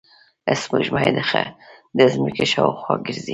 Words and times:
سپوږمۍ 0.61 1.09
د 1.97 1.99
ځمکې 2.13 2.45
شاوخوا 2.51 2.93
ګرځي 3.05 3.29